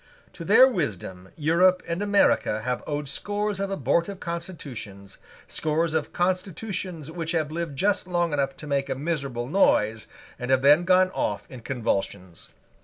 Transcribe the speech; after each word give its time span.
To 0.33 0.43
their 0.43 0.67
wisdom 0.67 1.29
Europe 1.37 1.83
and 1.87 2.01
America 2.01 2.61
have 2.61 2.81
owed 2.87 3.07
scores 3.07 3.59
of 3.59 3.69
abortive 3.69 4.19
constitutions, 4.19 5.19
scores 5.47 5.93
of 5.93 6.11
constitutions 6.11 7.11
which 7.11 7.33
have 7.33 7.51
lived 7.51 7.75
just 7.77 8.07
long 8.07 8.33
enough 8.33 8.57
to 8.57 8.65
make 8.65 8.89
a 8.89 8.95
miserable 8.95 9.47
noise, 9.47 10.07
and 10.39 10.49
have 10.49 10.63
then 10.63 10.85
gone 10.85 11.11
off 11.11 11.43
in 11.51 11.59
convulsions. 11.61 12.49